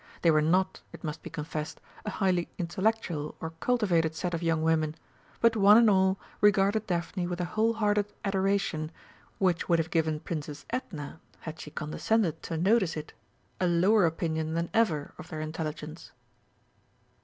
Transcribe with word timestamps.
They 0.23 0.31
were 0.31 0.41
not, 0.41 0.81
it 0.91 1.03
must 1.03 1.21
be 1.21 1.29
confessed, 1.29 1.79
a 2.05 2.09
highly 2.09 2.49
intellectual 2.57 3.35
or 3.39 3.51
cultivated 3.59 4.15
set 4.15 4.33
of 4.33 4.41
young 4.41 4.63
women, 4.63 4.95
but 5.41 5.55
one 5.55 5.77
and 5.77 5.91
all 5.91 6.19
regarded 6.41 6.87
Daphne 6.87 7.27
with 7.27 7.39
a 7.39 7.45
whole 7.45 7.73
hearted 7.73 8.11
adoration 8.25 8.91
which 9.37 9.69
would 9.69 9.77
have 9.77 9.91
given 9.91 10.19
Princess 10.19 10.65
Edna, 10.71 11.21
had 11.41 11.59
she 11.59 11.69
condescended 11.69 12.41
to 12.41 12.57
notice 12.57 12.97
it, 12.97 13.13
a 13.59 13.67
lower 13.67 14.07
opinion 14.07 14.55
than 14.55 14.71
ever 14.73 15.13
of 15.19 15.29
their 15.29 15.39
intelligence. 15.41 16.11